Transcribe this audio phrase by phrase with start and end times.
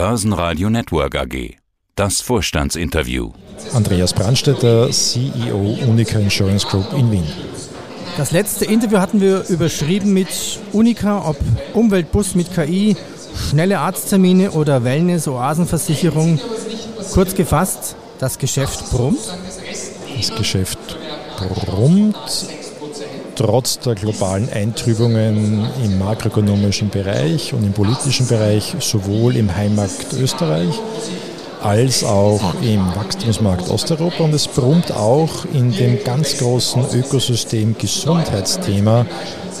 [0.00, 1.56] Börsenradio Network AG.
[1.94, 3.32] Das Vorstandsinterview.
[3.74, 7.26] Andreas Brandstetter, CEO Unica Insurance Group in Wien.
[8.16, 10.28] Das letzte Interview hatten wir überschrieben mit
[10.72, 11.36] Unica, ob
[11.74, 12.96] Umweltbus mit KI,
[13.50, 16.40] schnelle Arzttermine oder Wellness-Oasenversicherung.
[17.12, 19.20] Kurz gefasst, das Geschäft brummt.
[20.16, 20.78] Das Geschäft
[21.36, 22.16] brummt
[23.40, 30.78] trotz der globalen Eintrübungen im makroökonomischen Bereich und im politischen Bereich, sowohl im Heimmarkt Österreich
[31.62, 34.24] als auch im Wachstumsmarkt Osteuropa.
[34.24, 39.06] Und es brummt auch in dem ganz großen Ökosystem Gesundheitsthema,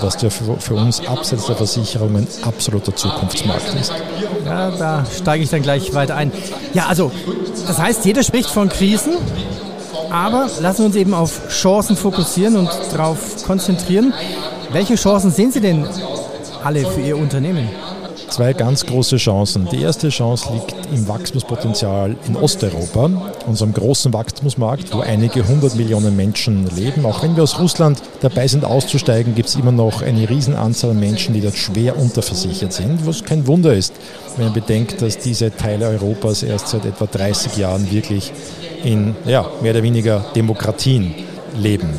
[0.02, 3.94] was ja für, uns abseits der Versicherungen absoluter Zukunftsmarkt ist.
[4.44, 6.32] Ja, da steige ich dann gleich weiter ein.
[6.74, 7.10] Ja, also
[7.66, 9.14] das heißt, jeder spricht von Krisen,
[10.10, 14.12] aber lassen wir uns eben auf Chancen fokussieren und darauf konzentrieren.
[14.72, 15.86] Welche Chancen sehen Sie denn
[16.62, 17.68] alle für Ihr Unternehmen?
[18.30, 19.68] Zwei ganz große Chancen.
[19.72, 23.10] Die erste Chance liegt im Wachstumspotenzial in Osteuropa,
[23.46, 27.04] unserem großen Wachstumsmarkt, wo einige hundert Millionen Menschen leben.
[27.04, 31.00] Auch wenn wir aus Russland dabei sind auszusteigen, gibt es immer noch eine Riesenanzahl an
[31.00, 33.94] Menschen, die dort schwer unterversichert sind, was kein Wunder ist,
[34.36, 38.32] wenn man bedenkt, dass diese Teile Europas erst seit etwa 30 Jahren wirklich
[38.84, 41.14] in ja, mehr oder weniger Demokratien
[41.56, 41.90] leben.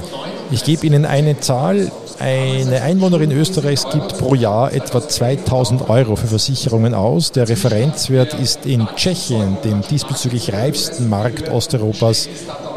[0.51, 1.91] Ich gebe Ihnen eine Zahl.
[2.19, 7.31] Eine Einwohnerin Österreichs gibt pro Jahr etwa 2000 Euro für Versicherungen aus.
[7.31, 12.29] Der Referenzwert ist in Tschechien, dem diesbezüglich reifsten Markt Osteuropas,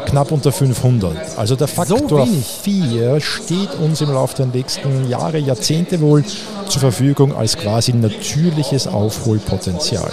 [0.07, 1.37] knapp unter 500.
[1.37, 2.27] Also der Faktor so
[2.63, 6.23] 4 steht uns im Laufe der nächsten Jahre, Jahrzehnte wohl
[6.67, 10.11] zur Verfügung als quasi natürliches Aufholpotenzial.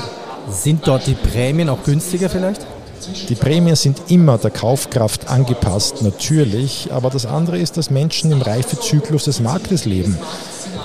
[0.50, 2.66] Sind dort die Prämien auch günstiger vielleicht?
[3.28, 8.42] Die Prämien sind immer der Kaufkraft angepasst, natürlich, aber das andere ist, dass Menschen im
[8.42, 10.18] Reifezyklus des Marktes leben.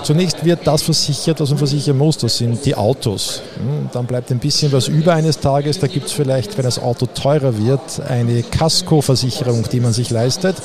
[0.02, 2.18] Zunächst wird das versichert, was man versichern muss.
[2.18, 3.42] Das sind die Autos.
[3.56, 5.78] Hm, dann bleibt ein bisschen was über eines Tages.
[5.78, 10.56] Da gibt es vielleicht, wenn das Auto teurer wird, eine Kaskoversicherung, die man sich leistet.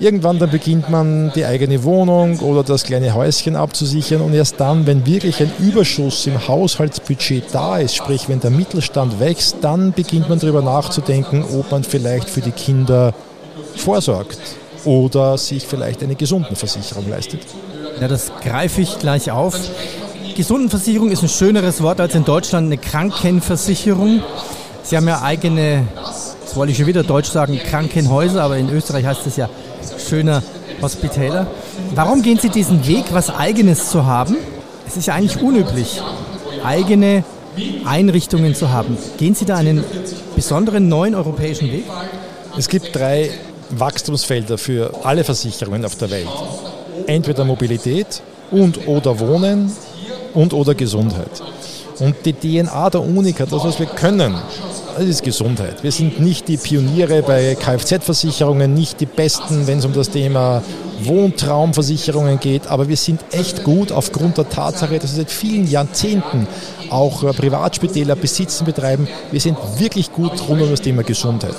[0.00, 4.86] Irgendwann dann beginnt man die eigene Wohnung oder das kleine Häuschen abzusichern und erst dann,
[4.86, 10.30] wenn wirklich ein Überschuss im Haushaltsbudget da ist, sprich wenn der Mittelstand wächst, dann beginnt
[10.30, 13.12] man darüber nachzudenken, ob man vielleicht für die Kinder
[13.76, 14.38] vorsorgt
[14.86, 17.42] oder sich vielleicht eine Gesundenversicherung leistet.
[18.00, 19.54] Ja, das greife ich gleich auf.
[20.34, 24.22] Gesundenversicherung ist ein schöneres Wort als in Deutschland eine Krankenversicherung.
[24.82, 25.86] Sie haben ja eigene,
[26.40, 29.50] jetzt wollte ich schon wieder Deutsch sagen, Krankenhäuser, aber in Österreich heißt es ja
[30.10, 30.42] schöner
[30.82, 31.46] Hospitaler.
[31.94, 34.36] Warum gehen Sie diesen Weg, was Eigenes zu haben?
[34.86, 36.02] Es ist ja eigentlich unüblich,
[36.64, 37.22] eigene
[37.84, 38.98] Einrichtungen zu haben.
[39.18, 39.84] Gehen Sie da einen
[40.34, 41.84] besonderen neuen europäischen Weg?
[42.58, 43.30] Es gibt drei
[43.70, 46.26] Wachstumsfelder für alle Versicherungen auf der Welt.
[47.06, 49.70] Entweder Mobilität und oder Wohnen
[50.34, 51.40] und oder Gesundheit.
[52.00, 54.34] Und die DNA der Unica, das was wir können,
[54.96, 55.82] das ist Gesundheit.
[55.82, 60.62] Wir sind nicht die Pioniere bei Kfz-Versicherungen, nicht die Besten, wenn es um das Thema
[61.02, 66.46] Wohntraumversicherungen geht, aber wir sind echt gut aufgrund der Tatsache, dass wir seit vielen Jahrzehnten
[66.90, 69.08] auch äh, Privatspitäler besitzen, betreiben.
[69.30, 71.54] Wir sind wirklich gut rund um das Thema Gesundheit.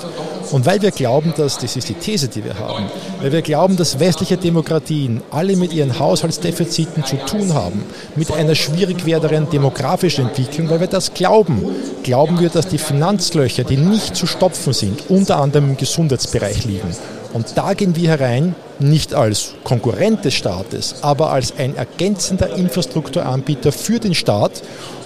[0.50, 2.86] Und weil wir glauben, dass, das ist die These, die wir haben,
[3.20, 7.84] weil wir glauben, dass westliche Demokratien alle mit ihren Haushaltsdefiziten zu tun haben,
[8.16, 11.64] mit einer schwierig werdenden demografischen Entwicklung, weil wir das glauben,
[12.02, 16.94] glauben wir, dass die Finanzlöcher, die nicht zu stopfen sind, unter anderem im Gesundheitsbereich liegen.
[17.32, 23.72] Und da gehen wir herein, nicht als Konkurrent des Staates, aber als ein ergänzender Infrastrukturanbieter
[23.72, 24.62] für den Staat,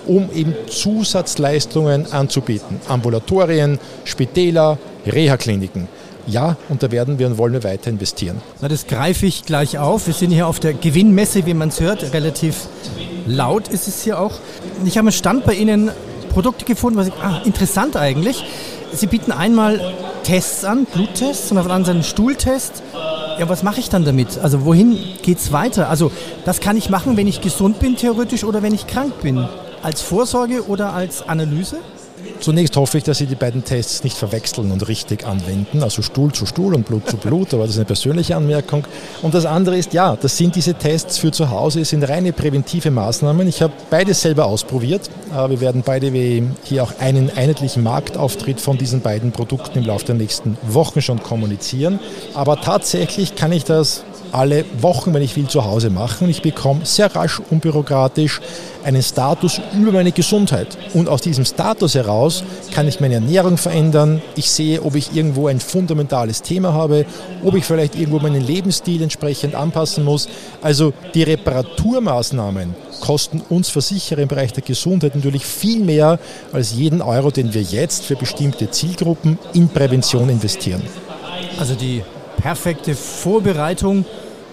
[0.07, 2.81] um eben Zusatzleistungen anzubieten.
[2.89, 5.89] Ambulatorien, Spitäler, Reha-Kliniken.
[6.27, 8.41] Ja, und da werden wir und wollen wir weiter investieren.
[8.61, 10.09] Na, das greife ich gleich auf.
[10.09, 12.13] Wir sind hier auf der Gewinnmesse, wie man es hört.
[12.13, 12.67] Relativ
[13.27, 14.33] laut ist es hier auch.
[14.85, 15.91] Ich habe einen Stand bei Ihnen
[16.31, 18.45] Produkte gefunden, was ich, ah, interessant eigentlich.
[18.93, 19.81] Sie bieten einmal
[20.25, 22.83] Tests an, Bluttests und auf der anderen Seite einen Stuhltest.
[23.39, 24.39] Ja, was mache ich dann damit?
[24.39, 25.91] Also wohin geht es weiter?
[25.91, 26.11] Also
[26.47, 29.47] das kann ich machen, wenn ich gesund bin theoretisch oder wenn ich krank bin.
[29.83, 31.77] Als Vorsorge oder als Analyse?
[32.41, 36.33] Zunächst hoffe ich, dass Sie die beiden Tests nicht verwechseln und richtig anwenden, also Stuhl
[36.33, 38.85] zu Stuhl und Blut zu Blut, aber das ist eine persönliche Anmerkung.
[39.23, 42.33] Und das andere ist, ja, das sind diese Tests für zu Hause, es sind reine
[42.33, 43.49] präventive Maßnahmen.
[43.49, 45.11] Ich habe beides selber ausprobiert.
[45.49, 46.11] Wir werden beide
[46.65, 51.23] hier auch einen einheitlichen Marktauftritt von diesen beiden Produkten im Laufe der nächsten Wochen schon
[51.23, 51.99] kommunizieren.
[52.35, 54.05] Aber tatsächlich kann ich das
[54.37, 56.25] alle Wochen, wenn ich will, zu Hause machen.
[56.25, 58.41] Und ich bekomme sehr rasch, unbürokratisch
[58.85, 60.77] einen Status über meine Gesundheit.
[60.93, 64.21] Und aus diesem Status heraus kann ich meine Ernährung verändern.
[64.37, 67.07] Ich sehe, ob ich irgendwo ein fundamentales Thema habe,
[67.43, 70.29] ob ich vielleicht irgendwo meinen Lebensstil entsprechend anpassen muss.
[70.61, 76.19] Also die Reparaturmaßnahmen kosten uns Versicherer im Bereich der Gesundheit natürlich viel mehr
[76.53, 80.83] als jeden Euro, den wir jetzt für bestimmte Zielgruppen in Prävention investieren.
[81.59, 82.03] Also die
[82.37, 84.05] perfekte Vorbereitung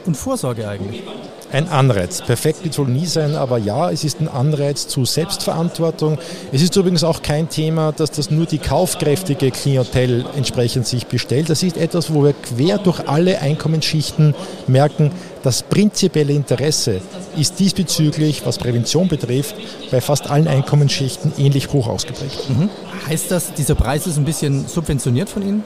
[0.05, 1.03] und Vorsorge eigentlich.
[1.51, 2.23] Ein Anreiz.
[2.23, 6.17] Perfekt wird wohl nie sein, aber ja, es ist ein Anreiz zu Selbstverantwortung.
[6.51, 11.51] Es ist übrigens auch kein Thema, dass das nur die kaufkräftige Klientel entsprechend sich bestellt.
[11.51, 14.33] Das ist etwas, wo wir quer durch alle Einkommensschichten
[14.65, 15.11] merken,
[15.43, 17.01] das prinzipielle Interesse
[17.37, 19.55] ist diesbezüglich, was Prävention betrifft,
[19.91, 22.49] bei fast allen Einkommensschichten ähnlich hoch ausgeprägt.
[22.49, 22.69] Mhm.
[23.07, 25.63] Heißt das, dieser Preis ist ein bisschen subventioniert von Ihnen?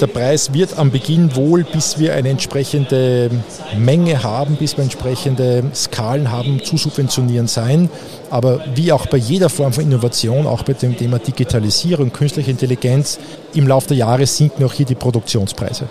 [0.00, 3.30] Der Preis wird am Beginn wohl, bis wir eine entsprechende
[3.76, 7.90] Menge haben, bis wir entsprechende Skalen haben, zu subventionieren sein.
[8.30, 13.18] Aber wie auch bei jeder Form von Innovation, auch bei dem Thema Digitalisierung, künstliche Intelligenz,
[13.52, 15.86] im Laufe der Jahre sinken auch hier die Produktionspreise.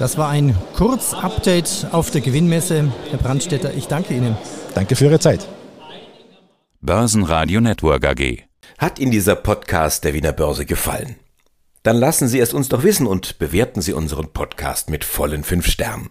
[0.00, 2.90] Das war ein Kurzupdate auf der Gewinnmesse.
[3.10, 4.34] Herr Brandstätter, ich danke Ihnen.
[4.74, 5.46] Danke für Ihre Zeit.
[6.80, 8.44] Börsenradio Network AG.
[8.78, 11.16] Hat Ihnen dieser Podcast der Wiener Börse gefallen?
[11.82, 15.66] Dann lassen Sie es uns doch wissen und bewerten Sie unseren Podcast mit vollen fünf
[15.66, 16.08] Sternen.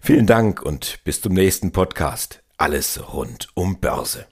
[0.00, 2.44] Vielen Dank und bis zum nächsten Podcast.
[2.56, 4.26] Alles rund um Börse.